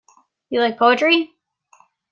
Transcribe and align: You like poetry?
You 0.49 0.61
like 0.61 0.79
poetry? 0.79 1.35